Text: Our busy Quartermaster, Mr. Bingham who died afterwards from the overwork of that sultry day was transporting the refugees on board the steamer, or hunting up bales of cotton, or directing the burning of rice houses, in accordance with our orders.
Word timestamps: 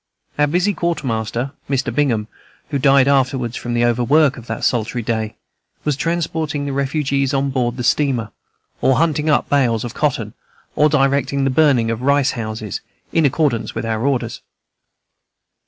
Our 0.39 0.47
busy 0.47 0.73
Quartermaster, 0.73 1.51
Mr. 1.69 1.93
Bingham 1.93 2.27
who 2.69 2.79
died 2.79 3.07
afterwards 3.07 3.55
from 3.55 3.75
the 3.75 3.85
overwork 3.85 4.35
of 4.35 4.47
that 4.47 4.63
sultry 4.63 5.03
day 5.03 5.35
was 5.83 5.95
transporting 5.95 6.65
the 6.65 6.73
refugees 6.73 7.35
on 7.35 7.51
board 7.51 7.77
the 7.77 7.83
steamer, 7.83 8.31
or 8.81 8.95
hunting 8.95 9.29
up 9.29 9.47
bales 9.47 9.83
of 9.83 9.93
cotton, 9.93 10.33
or 10.75 10.89
directing 10.89 11.43
the 11.43 11.51
burning 11.51 11.91
of 11.91 12.01
rice 12.01 12.31
houses, 12.31 12.81
in 13.13 13.25
accordance 13.27 13.75
with 13.75 13.85
our 13.85 14.03
orders. 14.07 14.41